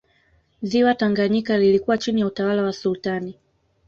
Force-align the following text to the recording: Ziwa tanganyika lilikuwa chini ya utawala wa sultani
Ziwa 0.61 0.95
tanganyika 0.95 1.57
lilikuwa 1.57 1.97
chini 1.97 2.21
ya 2.21 2.27
utawala 2.27 2.63
wa 2.63 2.73
sultani 2.73 3.35